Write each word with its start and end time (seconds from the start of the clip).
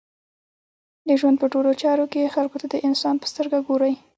د 1.07 1.09
ژوند 1.19 1.37
په 1.41 1.47
ټولو 1.53 1.69
چارو 1.81 2.05
کښي 2.13 2.33
خلکو 2.35 2.57
ته 2.61 2.67
د 2.69 2.75
انسان 2.87 3.15
په 3.19 3.25
سترګه 3.31 3.57
ګورئ! 3.67 3.93